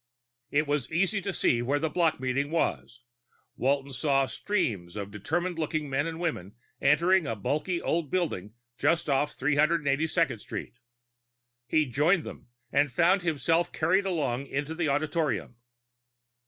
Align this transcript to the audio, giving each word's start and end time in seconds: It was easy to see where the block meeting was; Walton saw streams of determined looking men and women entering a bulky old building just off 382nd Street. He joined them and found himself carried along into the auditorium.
It 0.49 0.65
was 0.65 0.91
easy 0.91 1.21
to 1.21 1.31
see 1.31 1.61
where 1.61 1.77
the 1.77 1.87
block 1.87 2.19
meeting 2.19 2.49
was; 2.49 3.03
Walton 3.55 3.93
saw 3.93 4.25
streams 4.25 4.95
of 4.95 5.11
determined 5.11 5.59
looking 5.59 5.91
men 5.91 6.07
and 6.07 6.19
women 6.19 6.55
entering 6.81 7.27
a 7.27 7.35
bulky 7.35 7.79
old 7.79 8.09
building 8.09 8.55
just 8.79 9.07
off 9.07 9.37
382nd 9.37 10.39
Street. 10.39 10.79
He 11.67 11.85
joined 11.85 12.23
them 12.23 12.47
and 12.71 12.91
found 12.91 13.21
himself 13.21 13.71
carried 13.71 14.07
along 14.07 14.47
into 14.47 14.73
the 14.73 14.87
auditorium. 14.89 15.57